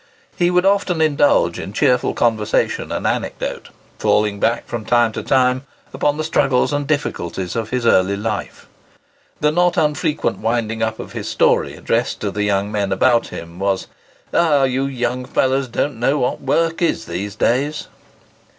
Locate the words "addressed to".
11.75-12.31